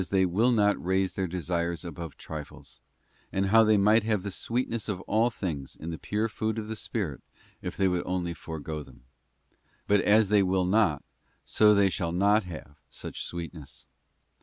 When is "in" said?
5.75-5.91